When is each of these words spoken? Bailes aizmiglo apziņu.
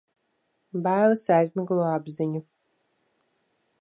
Bailes 0.87 1.27
aizmiglo 1.35 1.85
apziņu. 1.91 2.45